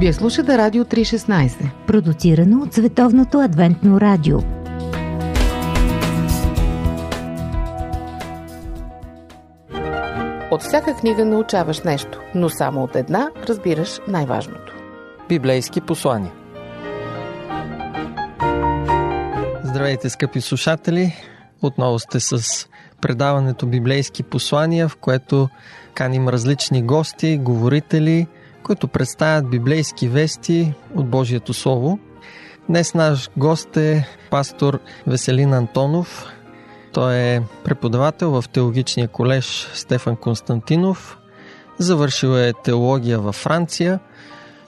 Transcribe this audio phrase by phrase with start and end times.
[0.00, 4.38] Вие слушате Радио 316, продуцирано от Световното адвентно радио.
[10.50, 14.72] От всяка книга научаваш нещо, но само от една разбираш най-важното.
[15.28, 16.32] Библейски послания.
[19.64, 21.16] Здравейте, скъпи слушатели!
[21.62, 22.66] Отново сте с
[23.00, 25.48] предаването Библейски послания, в което
[25.94, 28.26] каним различни гости, говорители,
[28.62, 31.98] които представят библейски вести от Божието Слово.
[32.68, 36.26] Днес наш гост е пастор Веселин Антонов.
[36.92, 41.18] Той е преподавател в теологичния колеж Стефан Константинов.
[41.78, 44.00] Завършил е теология във Франция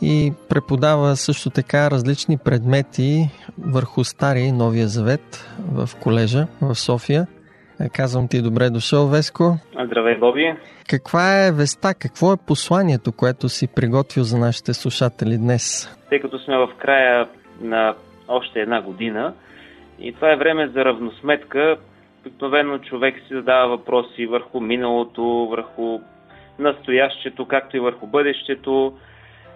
[0.02, 7.26] и преподава също така различни предмети върху Стария и Новия Завет в колежа в София–
[7.88, 9.58] казвам ти добре дошъл, Веско.
[9.86, 10.54] Здравей, Боби.
[10.90, 15.96] Каква е веста, какво е посланието, което си приготвил за нашите слушатели днес?
[16.08, 17.28] Тъй като сме в края
[17.60, 17.94] на
[18.28, 19.34] още една година
[20.00, 21.76] и това е време за равносметка,
[22.20, 26.00] обикновено човек си задава въпроси върху миналото, върху
[26.58, 28.94] настоящето, както и върху бъдещето.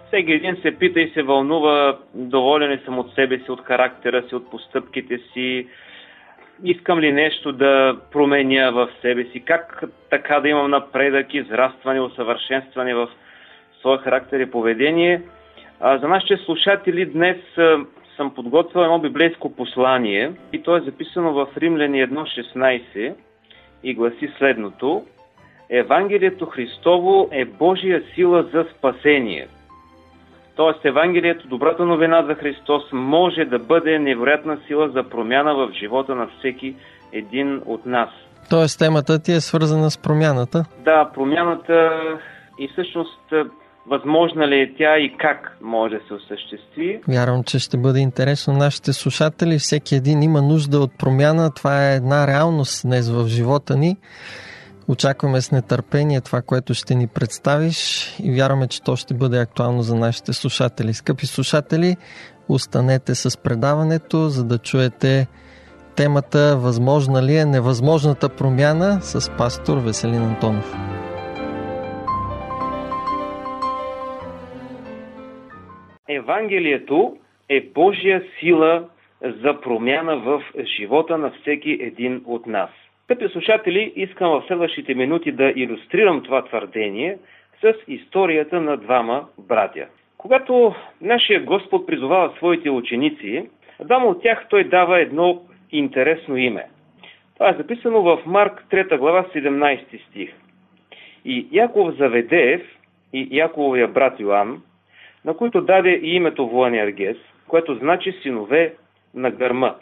[0.07, 4.23] Всеки един се пита и се вълнува, доволен ли съм от себе си, от характера
[4.29, 5.67] си, от постъпките си,
[6.63, 12.95] искам ли нещо да променя в себе си, как така да имам напредък, израстване, усъвършенстване
[12.95, 13.09] в
[13.79, 15.21] своя характер и поведение.
[15.79, 17.77] А, за нашите слушатели днес а,
[18.15, 23.13] съм подготвил едно библейско послание и то е записано в Римляни 1.16
[23.83, 25.05] и гласи следното.
[25.69, 29.47] Евангелието Христово е Божия сила за спасение–
[30.55, 36.15] Тоест Евангелието, добрата новина за Христос може да бъде невероятна сила за промяна в живота
[36.15, 36.75] на всеки
[37.11, 38.09] един от нас.
[38.49, 40.65] Тоест темата ти е свързана с промяната?
[40.85, 41.91] Да, промяната
[42.59, 43.43] и всъщност е,
[43.87, 47.01] възможна ли е тя и как може да се осъществи.
[47.07, 49.59] Вярвам, че ще бъде интересно нашите слушатели.
[49.59, 51.51] Всеки един има нужда от промяна.
[51.53, 53.97] Това е една реалност днес в живота ни.
[54.87, 59.81] Очакваме с нетърпение това, което ще ни представиш и вярваме, че то ще бъде актуално
[59.81, 60.93] за нашите слушатели.
[60.93, 61.95] Скъпи слушатели,
[62.49, 65.27] останете с предаването, за да чуете
[65.95, 70.75] темата Възможна ли е невъзможната промяна с пастор Веселин Антонов.
[76.09, 77.17] Евангелието
[77.49, 78.83] е Божия сила
[79.21, 80.43] за промяна в
[80.77, 82.69] живота на всеки един от нас.
[83.07, 87.17] Като слушатели, искам в следващите минути да иллюстрирам това твърдение
[87.61, 89.87] с историята на двама братя.
[90.17, 93.49] Когато нашия Господ призовава своите ученици,
[93.83, 96.65] двама от тях той дава едно интересно име.
[97.33, 100.33] Това е записано в Марк 3 глава 17 стих.
[101.25, 102.61] И Яков Заведеев
[103.13, 104.61] и Яковия брат Йоанн,
[105.25, 107.17] на които даде и името Вуанергес,
[107.47, 108.73] което значи синове
[109.13, 109.75] на гърма.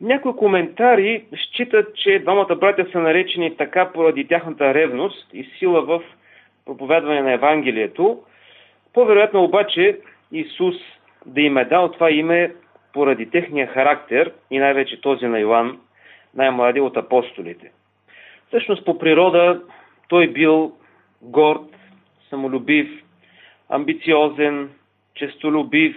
[0.00, 6.02] Някои коментари считат, че двамата братя са наречени така поради тяхната ревност и сила в
[6.64, 8.18] проповядване на Евангелието.
[8.94, 9.98] По-вероятно обаче
[10.32, 10.76] Исус
[11.26, 12.54] да им е дал това име
[12.92, 15.80] поради техния характер и най-вече този на Йоанн,
[16.34, 17.70] най-млади от апостолите.
[18.48, 19.62] Всъщност по природа
[20.08, 20.72] той бил
[21.22, 21.76] горд,
[22.30, 23.02] самолюбив,
[23.68, 24.70] амбициозен,
[25.14, 25.96] честолюбив,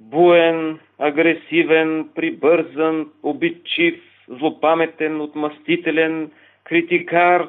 [0.00, 6.30] буен, агресивен, прибързан, обидчив, злопаметен, отмъстителен,
[6.64, 7.48] критикар,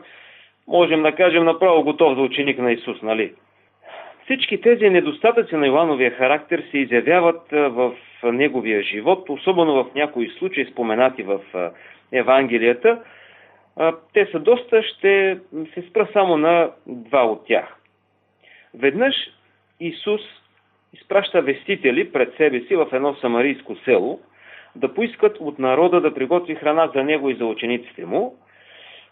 [0.68, 3.34] можем да кажем направо готов за ученик на Исус, нали?
[4.24, 10.66] Всички тези недостатъци на Ивановия характер се изявяват в неговия живот, особено в някои случаи
[10.66, 11.40] споменати в
[12.12, 13.04] Евангелията.
[14.14, 15.40] Те са доста, ще
[15.74, 17.76] се спра само на два от тях.
[18.74, 19.16] Веднъж
[19.80, 20.22] Исус
[20.94, 24.20] изпраща вестители пред себе си в едно самарийско село
[24.76, 28.36] да поискат от народа да приготви храна за него и за учениците му.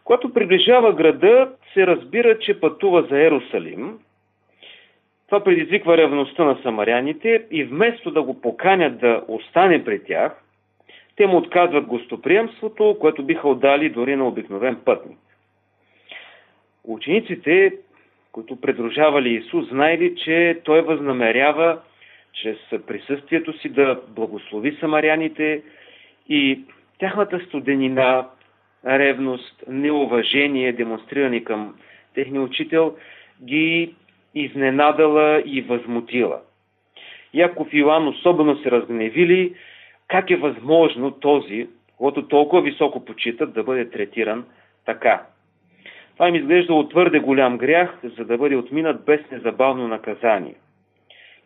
[0.04, 4.00] Когато приближава града, се разбира, че пътува за Ерусалим.
[5.28, 10.44] Това предизвиква ревността на самаряните и вместо да го поканят да остане при тях,
[11.16, 15.20] те му отказват гостоприемството, което биха отдали дори на обикновен пътник.
[16.84, 17.74] Учениците
[18.32, 21.80] които придружавали Исус, знаели, че Той възнамерява
[22.34, 25.62] чрез присъствието си да благослови самаряните
[26.30, 26.62] и
[27.00, 28.28] тяхната студенина,
[28.86, 31.76] ревност, неуважение, демонстрирани към
[32.16, 32.96] техния учител,
[33.44, 33.96] ги
[34.36, 36.42] изненадала и възмутила.
[37.34, 39.56] Яков и Иоанн особено се разгневили
[40.08, 41.68] как е възможно този,
[41.98, 44.46] който толкова високо почитат, да бъде третиран
[44.86, 45.26] така.
[46.20, 50.56] Това им изглеждало твърде голям грях, за да бъде отминат без незабавно наказание.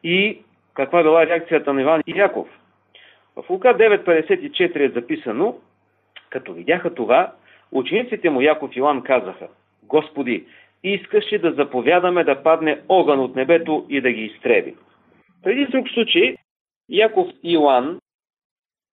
[0.04, 0.42] и
[0.74, 2.48] каква била реакцията на Иван и Яков.
[3.36, 5.58] В Лука 9.54 е записано,
[6.30, 7.32] като видяха това,
[7.72, 9.48] учениците му Яков и Иван казаха,
[9.84, 10.46] Господи,
[10.84, 14.76] искаш ли да заповядаме да падне огън от небето и да ги изтреби?
[15.44, 16.36] Преди друг случай,
[16.90, 18.00] Яков и Иоанн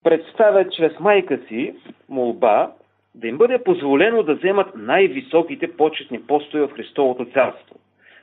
[0.04, 1.74] представят чрез майка си
[2.08, 2.72] молба
[3.14, 7.76] да им бъде позволено да вземат най-високите почетни постове в Христовото царство.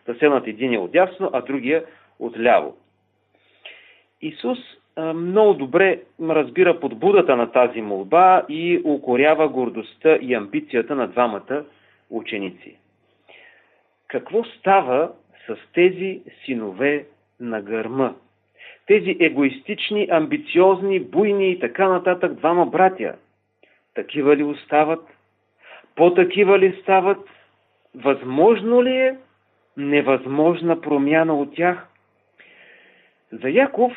[0.06, 1.86] Да седнат единия отясно, а другия
[2.20, 2.78] отляво.
[4.22, 4.60] Исус
[5.16, 11.66] много добре разбира подбудата на тази молба и укорява гордостта и амбицията на двамата
[12.10, 12.78] ученици.
[14.08, 15.12] Какво става
[15.48, 17.06] с тези синове
[17.40, 18.16] на гърма?
[18.88, 23.16] Тези егоистични, амбициозни, буйни и така нататък двама братя.
[23.98, 25.00] Такива ли остават?
[25.96, 27.30] По-такива ли стават?
[27.96, 29.18] Възможно ли е
[29.78, 31.88] невъзможна промяна от тях?
[33.32, 33.94] За Яков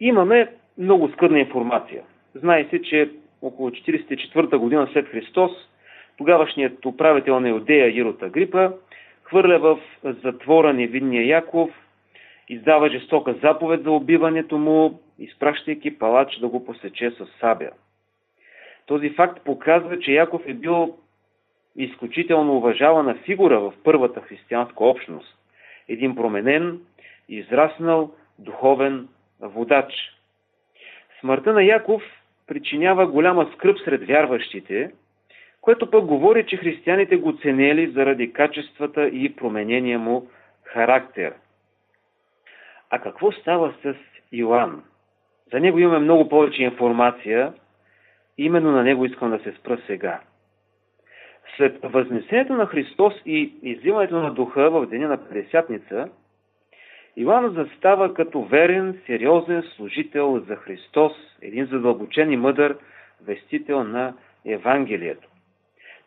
[0.00, 2.02] имаме много скъдна информация.
[2.34, 3.10] Знае се, че
[3.42, 5.52] около 44 година след Христос,
[6.18, 8.70] тогавашният управител на Иудея Ирота Грипа
[9.22, 11.70] хвърля в затвора невинния Яков,
[12.48, 17.70] издава жестока заповед за убиването му, изпращайки палач да го посече с сабя.
[18.90, 20.98] Този факт показва, че Яков е бил
[21.76, 25.38] изключително уважавана фигура в първата християнска общност.
[25.88, 26.80] Един променен,
[27.28, 29.08] израснал, духовен
[29.40, 29.92] водач.
[31.20, 32.02] Смъртта на Яков
[32.46, 34.90] причинява голяма скръп сред вярващите,
[35.60, 40.28] което пък говори, че християните го ценели заради качествата и променения му
[40.64, 41.34] характер.
[42.90, 43.94] А какво става с
[44.32, 44.82] Йоанн?
[45.52, 47.52] За него имаме много повече информация,
[48.44, 50.20] именно на него искам да се спра сега.
[51.56, 56.08] След възнесението на Христос и изливането на духа в деня на Петдесятница,
[57.16, 62.76] Иоанн застава като верен, сериозен служител за Христос, един задълбочен и мъдър
[63.26, 64.14] вестител на
[64.46, 65.28] Евангелието.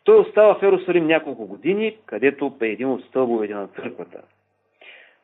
[0.04, 4.20] Той остава в Ерусалим няколко години, където е един от стълбовете на църквата.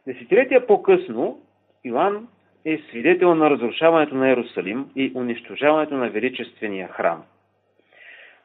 [0.06, 1.40] Десетилетия по-късно
[1.84, 2.28] Иоанн
[2.64, 7.22] е свидетел на разрушаването на Ерусалим и унищожаването на величествения храм.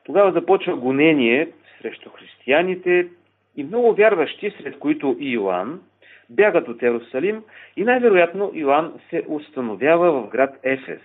[0.04, 1.50] Тогава започва гонение
[1.82, 3.08] срещу християните
[3.56, 5.82] и много вярващи, сред които и Иоанн,
[6.30, 7.44] бягат от Ерусалим
[7.78, 11.02] и най-вероятно Йоанн се установява в град Ефес.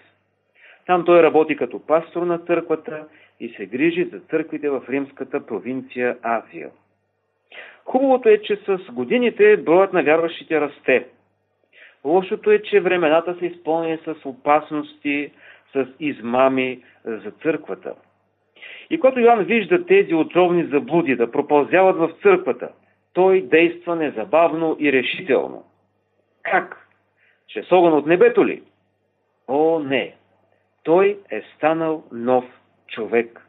[0.87, 3.05] Там той работи като пастор на църквата
[3.41, 6.71] и се грижи за църквите в римската провинция Азия.
[7.85, 11.07] Хубавото е, че с годините броят на вярващите расте.
[12.05, 15.31] Лошото е, че времената са изпълнени с опасности,
[15.73, 17.95] с измами за църквата.
[18.91, 22.69] И когато Йоанн вижда тези отровни заблуди да пропълзяват в църквата,
[23.13, 25.65] той действа незабавно и решително.
[26.43, 26.89] Как?
[27.49, 28.63] Чрез огън от небето ли?
[29.49, 30.15] О, не!
[30.83, 32.45] Той е станал нов
[32.89, 33.47] човек.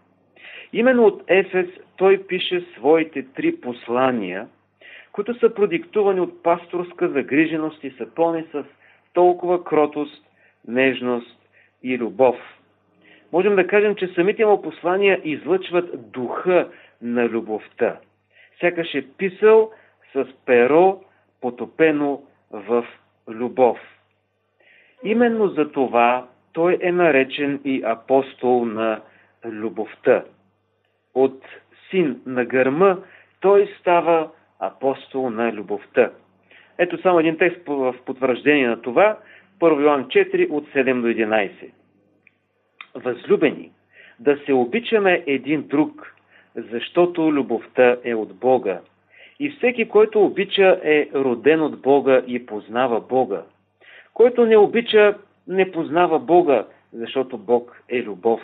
[0.74, 1.68] Именно от Ефес
[1.98, 4.48] той пише своите три послания,
[5.12, 8.64] които са продиктувани от пасторска загриженост и са пълни с
[9.14, 10.24] толкова кротост,
[10.68, 11.40] нежност
[11.84, 12.36] и любов.
[13.32, 16.70] Можем да кажем, че самите му послания излъчват духа
[17.02, 17.98] на любовта
[18.62, 19.72] сякаш е писал
[20.14, 21.02] с перо,
[21.42, 22.22] потопено
[22.52, 22.88] в
[23.30, 23.80] любов.
[25.04, 29.02] Именно за това той е наречен и апостол на
[29.46, 30.24] любовта.
[31.14, 31.44] От
[31.90, 32.98] син на гърма
[33.40, 36.12] той става апостол на любовта.
[36.78, 39.18] Ето само един текст в потвърждение на това.
[39.60, 41.52] 1 Йоан 4 от 7 до 11.
[42.96, 43.72] Възлюбени,
[44.20, 46.16] да се обичаме един друг,
[46.56, 48.80] защото любовта е от Бога.
[49.40, 53.42] И всеки, който обича, е роден от Бога и познава Бога.
[54.14, 55.16] Който не обича,
[55.48, 58.42] не познава Бога, защото Бог е любов.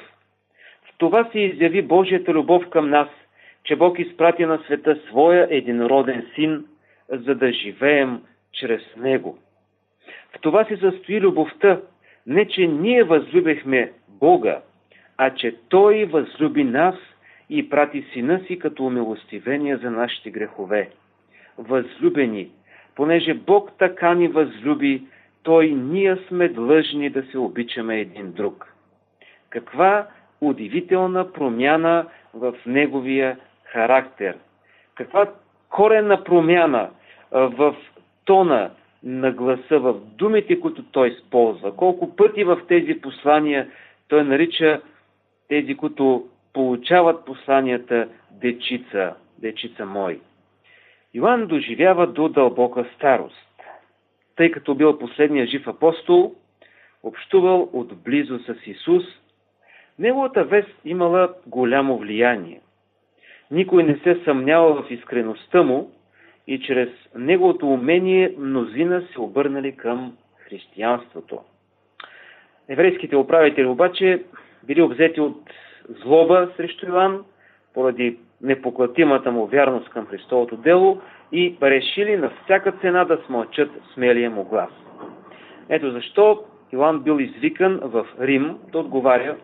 [0.83, 3.07] В това се изяви Божията любов към нас,
[3.67, 6.65] че Бог изпрати на света своя единороден син,
[7.09, 8.21] за да живеем
[8.53, 9.37] чрез Него.
[10.35, 11.81] В това се състои любовта,
[12.27, 14.61] не че ние възлюбихме Бога,
[15.17, 16.95] а че Той възлюби нас–
[17.49, 20.89] и прати сина си като умилостивение за нашите грехове.
[21.57, 22.49] Възлюбени,
[22.95, 25.03] понеже Бог така ни възлюби,
[25.43, 28.73] той ние сме длъжни да се обичаме един друг.
[29.49, 30.07] Каква
[30.41, 33.37] удивителна промяна в неговия
[33.71, 34.37] характер.
[34.95, 35.31] Каква
[35.69, 36.89] корена промяна
[37.31, 37.75] в
[38.25, 38.71] тона
[39.03, 41.75] на гласа, в думите, които той използва.
[41.75, 43.67] Колко пъти в тези послания
[44.07, 44.81] той нарича
[45.47, 50.19] тези, които получават посланията дечица, дечица мой.
[51.13, 53.47] Йоанн доживява до дълбока старост.
[54.35, 56.35] тъй като бил последния жив апостол,
[57.03, 59.03] общувал отблизо с Исус,
[59.99, 62.61] неговата вест имала голямо влияние.
[63.51, 65.91] Никой не се съмнява в искреността му
[66.47, 71.39] и чрез неговото умение мнозина се обърнали към християнството.
[72.69, 74.23] Еврейските управители обаче
[74.63, 75.49] били обзети от
[75.89, 77.23] злоба срещу Йоанн,
[77.73, 81.01] поради непоклатимата му вярност към Христовото дело
[81.31, 84.71] и решили на всяка цена да смълчат смелия му глас.
[85.69, 89.35] Ето защо Йоанн бил извикан в Рим да отговаря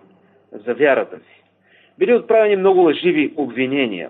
[0.52, 1.43] за вярата си.
[1.98, 4.10] Били отправени много лъжливи обвинения,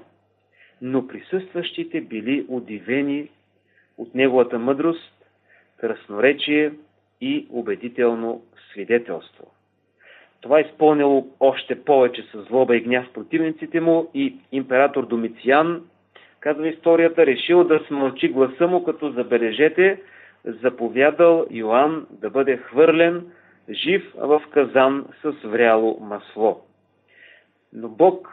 [0.81, 3.29] но присъстващите били удивени
[3.97, 5.13] от неговата мъдрост,
[5.77, 6.71] красноречие
[7.21, 9.51] и убедително свидетелство.
[10.41, 15.83] Това изпълнило още повече с злоба и гняв противниците му и император Домициан,
[16.39, 20.01] казва историята, решил да смълчи гласа му, като забележете,
[20.45, 23.25] заповядал Йоанн да бъде хвърлен
[23.69, 26.61] жив в казан с вряло масло.
[27.73, 28.29] Но Бог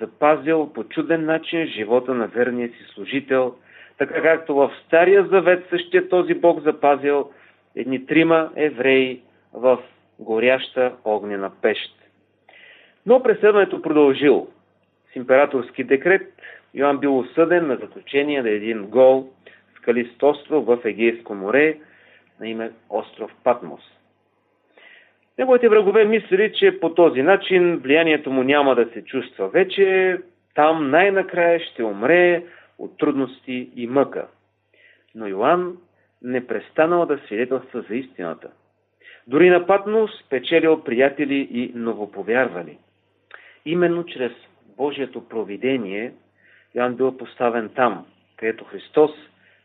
[0.00, 3.54] запазил по чуден начин живота на верния си служител,
[3.98, 7.30] така както в Стария Завет същия този Бог запазил
[7.76, 9.20] едни трима евреи
[9.52, 9.78] в
[10.18, 12.00] горяща огнена пещ.
[13.06, 14.48] Но преследването продължило.
[15.12, 16.32] С императорски декрет
[16.74, 19.28] Йоан бил осъден на заточение на един гол
[19.76, 21.78] скалист остров в Егейско море
[22.40, 23.99] на име остров Патмос.
[25.38, 30.18] Неговите врагове мислили, че по този начин влиянието му няма да се чувства вече,
[30.54, 32.44] там най-накрая ще умре
[32.78, 34.26] от трудности и мъка.
[35.14, 35.76] Но Йоанн
[36.22, 38.50] не престанал да свидетелства за истината.
[39.26, 42.78] Дори на Патмос спечелил приятели и новоповярвали.
[43.66, 44.32] Именно чрез
[44.76, 46.12] Божието провидение
[46.74, 48.06] Йоанн бил поставен там,
[48.36, 49.10] където Христос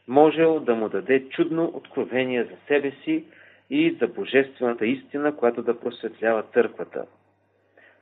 [0.07, 3.24] можел да му даде чудно откровение за себе си
[3.69, 7.05] и за божествената истина, която да просветлява църквата.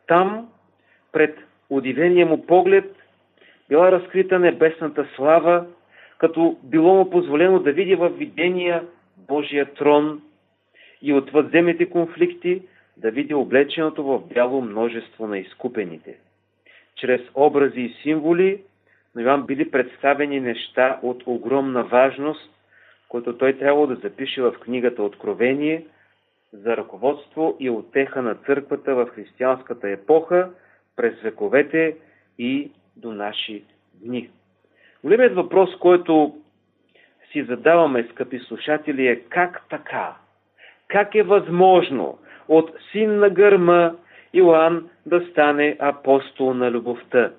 [0.07, 0.49] Там,
[1.11, 1.37] пред
[1.69, 2.95] удивения му поглед,
[3.69, 5.65] била разкрита небесната слава,
[6.17, 8.83] като било му позволено да види във видения
[9.17, 10.21] Божия трон
[11.01, 12.61] и от въдземните конфликти
[12.97, 16.17] да види облеченото в бяло множество на изкупените.
[16.95, 18.61] Чрез образи и символи
[19.15, 22.49] на Йоан били представени неща от огромна важност,
[23.13, 25.85] които той трябвало да запише в книгата Откровение
[26.53, 30.49] за ръководство и отеха на църквата в християнската епоха
[30.95, 31.97] през вековете
[32.37, 34.29] и до наши дни.
[35.03, 36.35] Големият въпрос, който
[37.31, 40.15] си задаваме, скъпи слушатели, е как така?
[40.87, 42.17] Как е възможно
[42.47, 43.95] от син на гърма
[44.33, 47.31] Иоанн да стане апостол на любовта?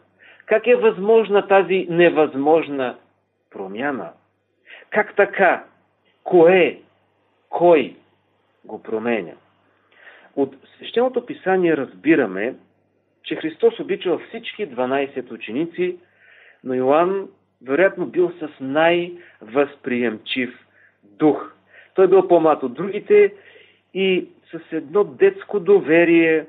[0.47, 2.97] Как е възможна тази невъзможна
[3.51, 4.11] промяна?
[4.95, 5.65] Как така?
[6.25, 6.81] Кое?
[7.49, 7.97] Кой
[8.65, 9.33] го променя?
[10.37, 12.55] От свещеното писание разбираме,
[13.23, 15.99] че Христос обичал всички 12 ученици,
[16.65, 17.29] но Йоанн
[17.63, 20.67] вероятно бил с най-възприемчив
[21.03, 21.53] дух.
[21.95, 23.35] Той бил по-млад от другите
[23.95, 26.47] и с едно детско доверие,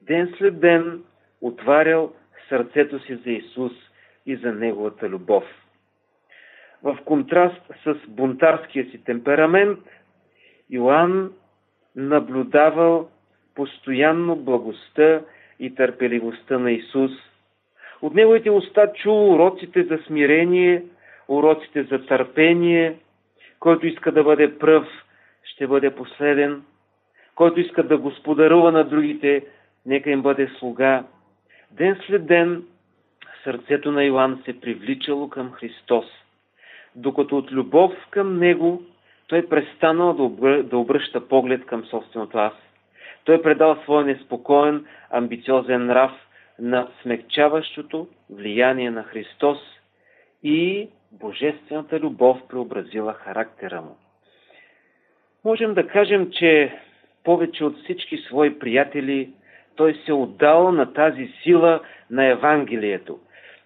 [0.00, 1.02] ден след ден,
[1.40, 2.12] отварял
[2.48, 3.72] сърцето си за Исус
[4.26, 5.44] и за Неговата любов.
[6.84, 9.78] В контраст с бунтарския си темперамент,
[10.70, 11.30] Йоанн
[11.96, 13.08] наблюдавал
[13.54, 15.20] постоянно благостта
[15.60, 17.12] и търпеливостта на Исус.
[18.02, 20.84] От неговите уста чул уроците за смирение,
[21.28, 22.96] уроците за търпение,
[23.60, 24.86] който иска да бъде пръв,
[25.44, 26.62] ще бъде последен,
[27.34, 29.46] който иска да господарува на другите,
[29.86, 31.04] нека им бъде слуга.
[31.70, 32.62] Ден след ден
[33.44, 36.23] сърцето на Йоанн се привличало към Христос,
[36.96, 38.82] докато от любов към Него
[39.26, 40.12] той престанал
[40.62, 42.52] да обръща поглед към собственото аз.
[43.24, 46.12] Той предал своя неспокоен, амбициозен нрав
[46.58, 49.58] на смягчаващото влияние на Христос
[50.42, 53.96] и божествената любов преобразила характера му.
[55.44, 56.78] Можем да кажем, че
[57.24, 59.30] повече от всички свои приятели
[59.76, 63.18] той се отдал на тази сила на Евангелието,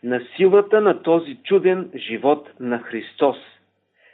[0.03, 3.37] на силата на този чуден живот на Христос.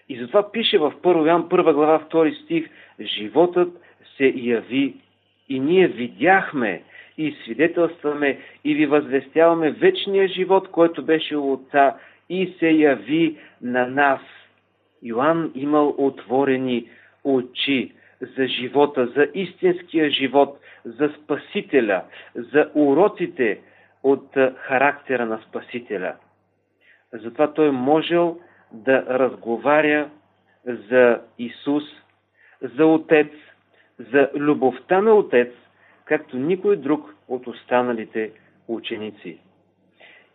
[0.09, 3.81] И затова пише в 1 Ян 1 глава 2 стих Животът
[4.17, 4.95] се яви
[5.49, 6.83] и ние видяхме
[7.19, 11.97] и свидетелстваме и ви възвестяваме вечния живот, който беше у Отца
[12.29, 14.21] и се яви на нас.
[15.03, 16.89] Йоанн имал отворени
[17.25, 17.93] очи
[18.37, 22.03] за живота, за истинския живот, за Спасителя,
[22.35, 23.59] за уроците
[24.05, 26.15] от характера на Спасителя.
[27.13, 28.39] Затова той можел
[28.73, 30.11] да разговаря
[30.67, 31.85] за Исус,
[32.63, 33.33] за Отец,
[33.99, 35.53] за любовта на Отец,
[36.05, 38.33] както никой друг от останалите
[38.69, 39.39] ученици.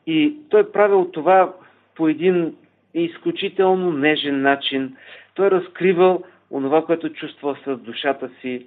[0.08, 1.54] И той правил това
[1.96, 2.56] по един
[2.94, 4.98] изключително нежен начин.
[5.34, 8.66] Той разкривал онова, което чувствал с душата си,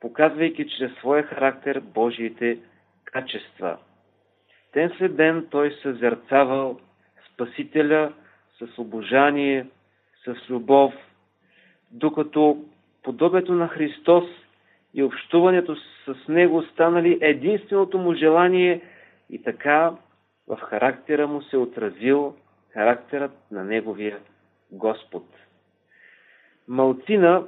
[0.00, 2.58] показвайки чрез своя характер Божиите
[3.04, 3.78] качества.
[4.78, 6.80] Ден след ден той съзерцавал
[7.32, 8.12] Спасителя
[8.58, 9.66] с обожание,
[10.24, 10.94] с любов,
[11.90, 12.64] докато
[13.02, 14.24] подобието на Христос
[14.94, 18.80] и общуването с Него станали единственото му желание
[19.30, 19.92] и така
[20.48, 22.36] в характера му се отразил
[22.70, 24.18] характерът на Неговия
[24.72, 25.24] Господ.
[26.68, 27.44] Малцина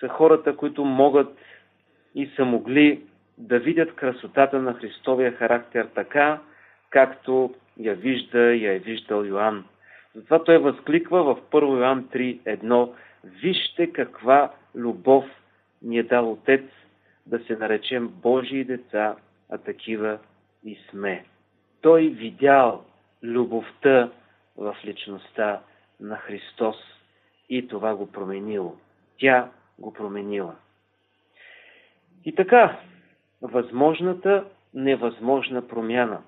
[0.00, 1.38] са хората, които могат
[2.14, 3.02] и са могли
[3.38, 6.40] да видят красотата на Христовия характер така,
[6.90, 9.64] както я вижда и я е виждал Йоанн.
[10.14, 12.92] Затова той възкликва в 1 Йоанн 3.1
[13.24, 15.24] Вижте каква любов
[15.82, 16.64] ни е дал Отец
[17.26, 19.16] да се наречем Божии деца,
[19.50, 20.18] а такива
[20.64, 21.24] и сме.
[21.80, 22.84] Той видял
[23.22, 24.10] любовта
[24.56, 25.60] в личността
[26.00, 26.76] на Христос
[27.48, 28.76] и това го променило.
[29.18, 30.54] Тя го променила.
[32.24, 32.78] И така,
[33.44, 36.22] възможната невъзможна промяна.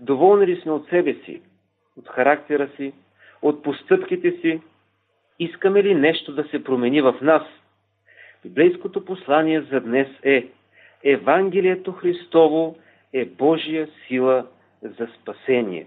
[0.00, 1.42] Доволни ли сме от себе си,
[1.98, 2.92] от характера си,
[3.42, 4.60] от постъпките си?
[5.38, 7.42] Искаме ли нещо да се промени в нас?
[8.42, 10.48] Библейското послание за днес е
[11.04, 12.76] Евангелието Христово
[13.12, 14.46] е Божия сила
[14.82, 15.86] за спасение.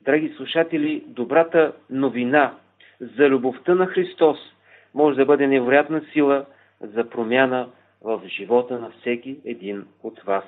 [0.00, 2.54] Драги слушатели, добрата новина
[3.00, 4.38] за любовта на Христос
[4.94, 6.46] може да бъде невероятна сила
[6.80, 7.68] за промяна
[8.02, 10.44] в живота на всеки един от вас.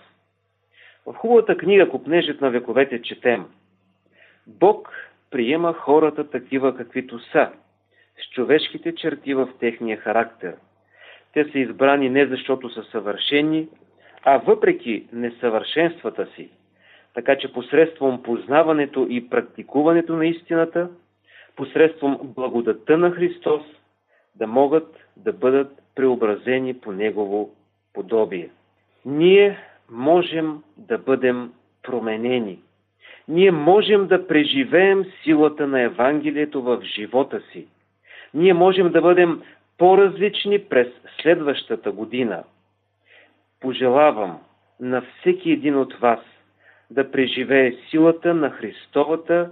[1.06, 3.47] В хубавата книга Купнежът на вековете четем
[4.47, 4.94] Бог
[5.30, 7.50] приема хората такива каквито са,
[8.18, 10.56] с човешките черти в техния характер.
[11.32, 13.69] Те са избрани не защото са съвършени,
[14.25, 16.50] а въпреки несъвършенствата си,
[17.15, 20.91] така че посредством познаването и практикуването на истината,
[21.56, 23.62] посредством благодата на Христос,
[24.36, 27.50] да могат да бъдат преобразени по Негово
[27.92, 28.50] подобие.
[29.04, 29.58] Ние
[29.90, 32.58] можем да бъдем променени.
[33.28, 37.66] Ние можем да преживеем силата на Евангелието в живота си.
[38.34, 39.42] Ние можем да бъдем
[39.78, 40.88] по-различни през
[41.23, 42.45] следващата година.
[43.60, 44.38] Пожелавам
[44.80, 46.21] на всеки един от вас
[46.90, 49.50] да преживее силата на Христовата,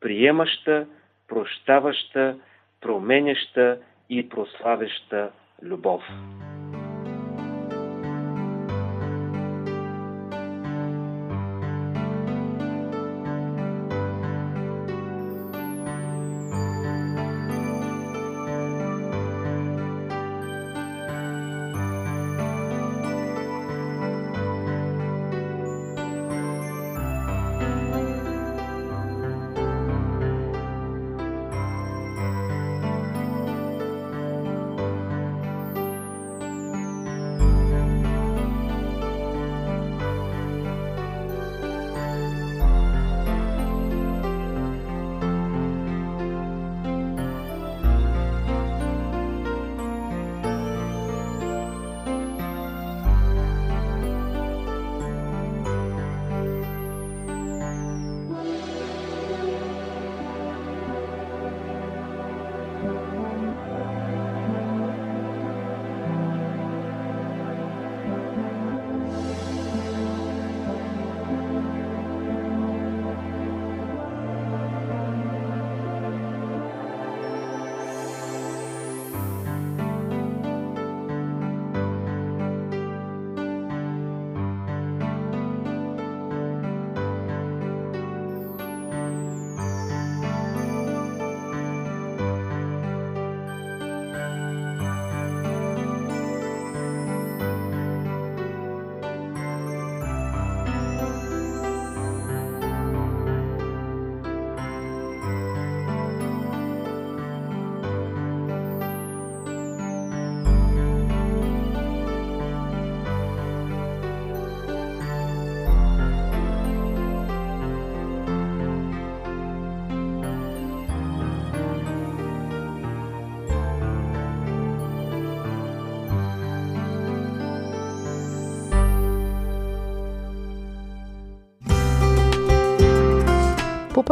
[0.00, 0.86] приемаща,
[1.28, 2.36] прощаваща,
[2.80, 6.02] променяща и прославяща любов.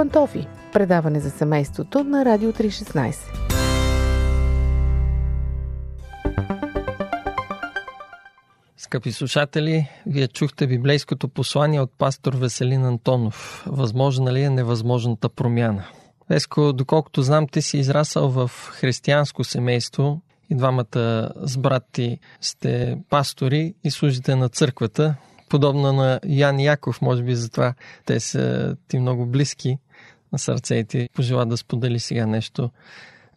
[0.01, 0.47] Пантофи.
[0.73, 3.15] Предаване за семейството на Радио 316.
[8.77, 13.65] Скъпи слушатели, вие чухте библейското послание от пастор Веселин Антонов.
[13.67, 15.85] Възможна ли е невъзможната промяна?
[16.31, 22.99] Веско, доколкото знам, ти си израсъл в християнско семейство и двамата с брат ти сте
[23.11, 25.15] пастори и служите на църквата,
[25.49, 29.79] подобно на Ян Яков, може би затова те са ти много близки
[30.33, 32.71] на сърце и ти пожела да сподели сега нещо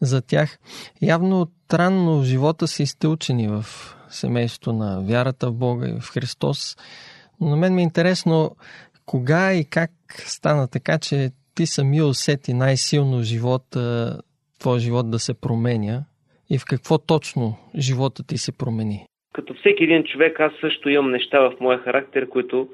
[0.02, 0.58] за тях.
[1.02, 3.66] Явно странно в живота си сте учени в
[4.10, 6.78] семейството на вярата в Бога и в Христос.
[7.42, 8.56] Но на мен ми е интересно
[9.06, 14.18] кога и как стана така, че ти самия усети най-силно живота,
[14.60, 16.04] твой живот да се променя
[16.50, 19.06] и в какво точно живота ти се промени?
[19.34, 22.68] Като всеки един човек, аз също имам неща в моя характер, които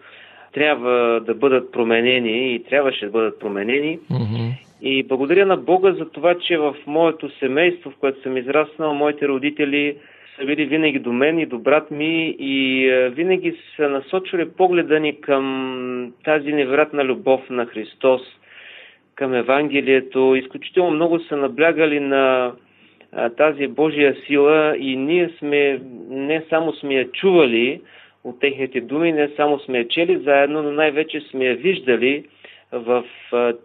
[0.54, 4.00] трябва да бъдат променени и трябваше да бъдат променени.
[4.00, 4.52] Mm-hmm.
[4.82, 9.28] И благодаря на Бога за това, че в моето семейство, в което съм израснал, моите
[9.28, 9.96] родители
[10.36, 15.00] са били винаги до мен и до брат ми и е, винаги са насочвали погледа
[15.00, 18.22] ни към тази невероятна любов на Христос,
[19.16, 20.36] към Евангелието.
[20.36, 22.52] Изключително много са наблягали на
[23.38, 27.82] тази Божия сила и ние сме, не само сме я чували
[28.30, 32.26] от техните думи, не само сме я чели заедно, но най-вече сме я виждали
[32.72, 33.04] в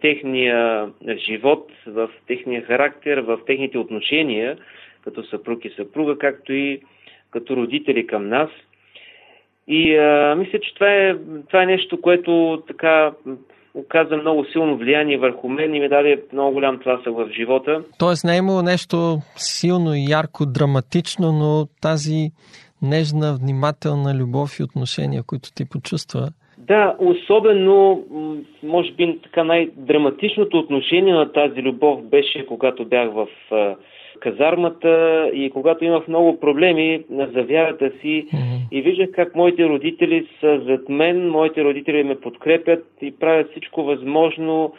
[0.01, 4.57] техния живот, в техния характер, в техните отношения
[5.03, 6.81] като съпруг и съпруга, както и
[7.31, 8.49] като родители към нас.
[9.67, 11.15] И а, мисля, че това е,
[11.47, 13.11] това е нещо, което така
[13.73, 17.83] оказа много силно влияние върху мен и ми даде много голям тласък в живота.
[17.99, 22.31] Тоест не е имало нещо силно и ярко, драматично, но тази
[22.81, 26.29] нежна, внимателна любов и отношения, които ти почувства.
[26.57, 28.03] Да, особено,
[28.63, 33.27] може би така най-драматичното отношение на тази любов беше, когато бях в
[34.19, 38.71] казармата и когато имах много проблеми за вярата си mm-hmm.
[38.71, 43.83] и виждах как моите родители са зад мен, моите родители ме подкрепят и правят всичко
[43.83, 44.73] възможно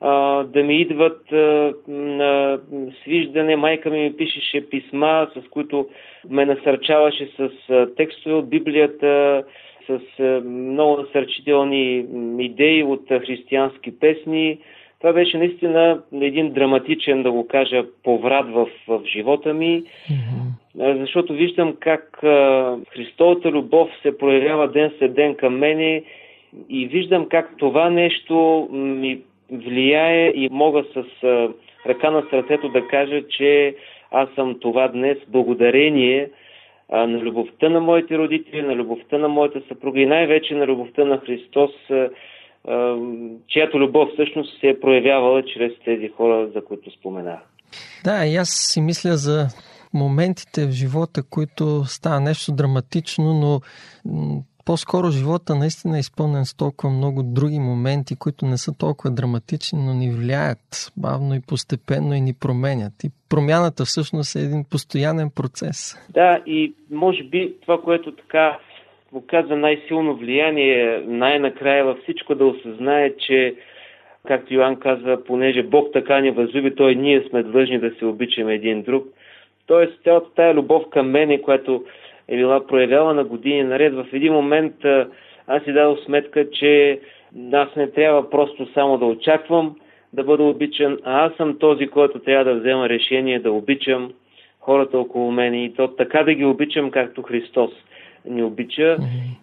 [0.00, 2.58] а, да ми идват а, на
[3.02, 3.56] свиждане.
[3.56, 5.86] Майка ми ми пишеше писма, с които
[6.30, 9.42] ме насърчаваше с а, текстове от Библията,
[9.86, 12.06] с а, много насърчителни
[12.38, 14.58] идеи от а, християнски песни.
[15.00, 21.00] Това беше наистина един драматичен, да го кажа, поврат в, в живота ми, mm-hmm.
[21.00, 22.18] защото виждам как
[22.92, 26.02] Христовата любов се проявява ден след ден към мене
[26.68, 29.20] и виждам как това нещо ми
[29.52, 31.04] влияе и мога с
[31.86, 33.74] ръка на сърцето да кажа, че
[34.10, 36.30] аз съм това днес благодарение
[36.92, 41.18] на любовта на моите родители, на любовта на моята съпруга и най-вече на любовта на
[41.18, 41.70] Христос,
[43.48, 47.40] чиято любов всъщност се е проявявала чрез тези хора, за които споменах.
[48.04, 49.46] Да, и аз си мисля за
[49.94, 53.60] моментите в живота, които става нещо драматично, но
[54.70, 59.78] по-скоро живота наистина е изпълнен с толкова много други моменти, които не са толкова драматични,
[59.86, 62.94] но ни влияят бавно и постепенно и ни променят.
[63.04, 65.78] И промяната всъщност е един постоянен процес.
[66.18, 68.58] Да, и може би това, което така
[69.12, 73.54] оказа най-силно влияние най-накрая във всичко да осъзнае, че
[74.26, 78.54] както Йоан казва, понеже Бог така ни възлюби, той ние сме длъжни да се обичаме
[78.54, 79.04] един друг.
[79.66, 81.84] Тоест, цялата тая любов към мене, която
[82.30, 84.74] е била проявявана години наред, в един момент
[85.46, 87.00] аз си дадох сметка, че
[87.52, 89.76] аз не трябва просто само да очаквам
[90.12, 94.12] да бъда обичан, а аз съм този, който трябва да взема решение да обичам
[94.60, 97.70] хората около мен и то така да ги обичам, както Христос
[98.24, 98.96] ни обича.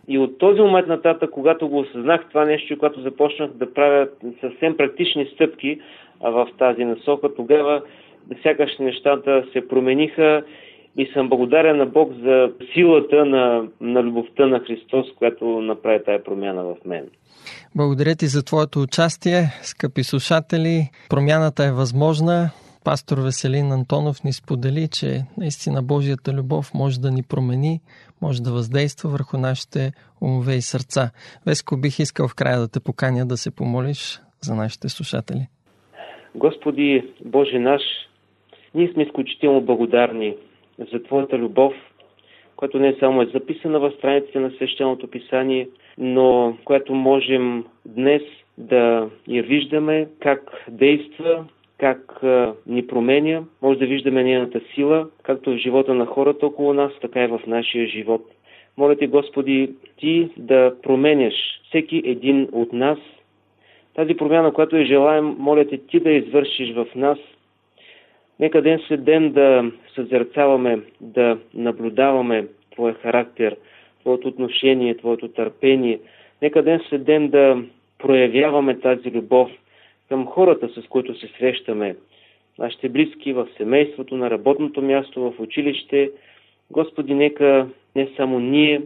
[0.07, 4.07] И от този момент нататък, когато го осъзнах това нещо, когато започнах да правя
[4.41, 5.79] съвсем практични стъпки
[6.21, 7.81] в тази насока, тогава
[8.43, 10.43] сякаш нещата се промениха
[10.97, 16.23] и съм благодарен на Бог за силата на, на любовта на Христос, която направи тая
[16.23, 17.09] промяна в мен.
[17.75, 20.89] Благодаря ти за твоето участие, скъпи слушатели.
[21.09, 22.49] Промяната е възможна.
[22.85, 27.79] Пастор Веселин Антонов ни сподели, че наистина Божията любов може да ни промени,
[28.21, 31.11] може да въздейства върху нашите умове и сърца.
[31.45, 35.47] Веско, бих искал в края да те поканя да се помолиш за нашите слушатели.
[36.35, 37.81] Господи Боже наш,
[38.75, 40.35] ние сме изключително благодарни
[40.91, 41.73] за Твоята любов,
[42.55, 48.21] която не само е записана в страниците на Свещеното писание, но която можем днес
[48.57, 51.45] да я виждаме как действа,
[51.77, 52.21] как
[52.67, 53.43] ни променя.
[53.61, 57.41] Може да виждаме нейната сила, както в живота на хората около нас, така и в
[57.47, 58.21] нашия живот.
[58.77, 61.33] Моля ти, Господи, ти да променяш
[61.67, 62.99] всеки един от нас.
[63.95, 67.17] Тази промяна, която е желаем, моля те ти да извършиш в нас,
[68.39, 73.55] Нека ден след ден да съзерцаваме, да наблюдаваме Твоя характер,
[74.01, 75.99] Твоето отношение, Твоето търпение.
[76.41, 77.63] Нека ден след ден да
[77.99, 79.49] проявяваме тази любов
[80.09, 81.95] към хората, с които се срещаме,
[82.59, 86.11] нашите близки в семейството, на работното място, в училище.
[86.71, 88.81] Господи, нека не само ние,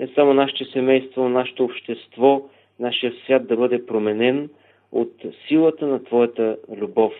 [0.00, 2.42] не само нашето семейство, нашето общество,
[2.78, 4.48] нашия свят да бъде променен
[4.92, 5.12] от
[5.48, 7.12] силата на Твоята любов.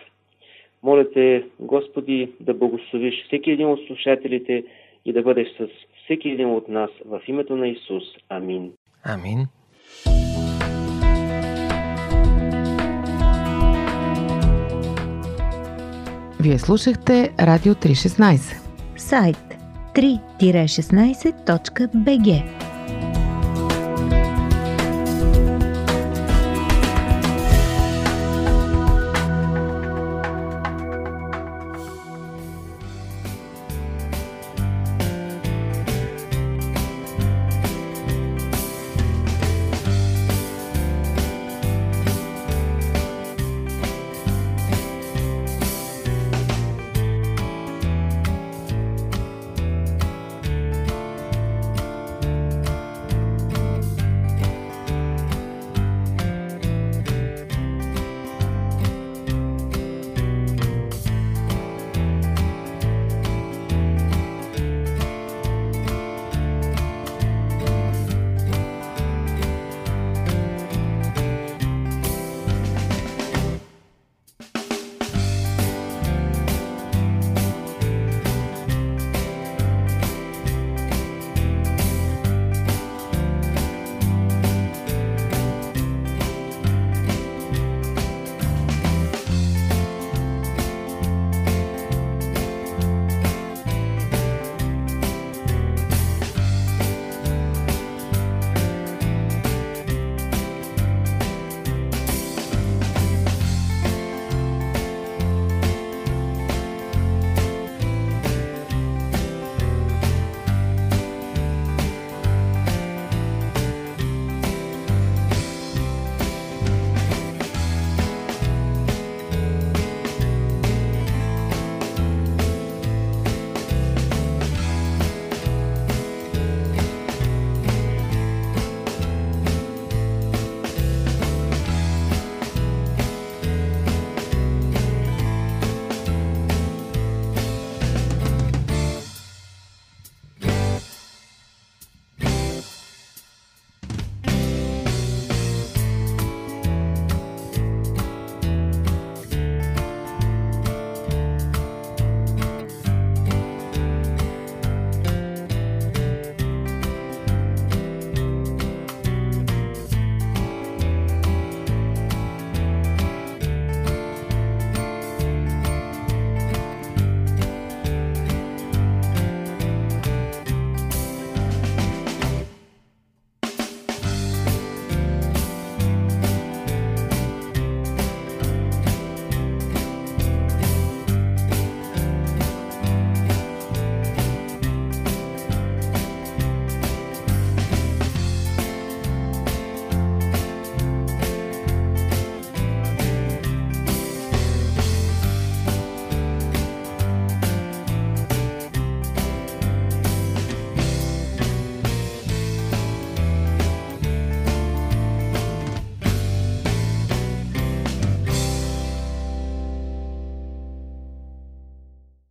[0.83, 4.63] Моля те, Господи, да благословиш всеки един от слушателите
[5.05, 5.67] и да бъдеш с
[6.03, 8.03] всеки един от нас в името на Исус.
[8.29, 8.71] Амин.
[9.03, 9.45] Амин.
[16.41, 18.61] Вие слушахте Радио 316.
[18.97, 19.37] Сайт
[19.95, 22.66] 3-16.bg